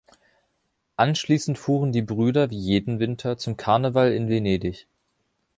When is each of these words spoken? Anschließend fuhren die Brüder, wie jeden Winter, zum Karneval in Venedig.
Anschließend 0.95 1.59
fuhren 1.59 1.91
die 1.91 2.01
Brüder, 2.01 2.49
wie 2.49 2.57
jeden 2.57 2.99
Winter, 2.99 3.37
zum 3.37 3.55
Karneval 3.55 4.11
in 4.13 4.29
Venedig. 4.29 4.87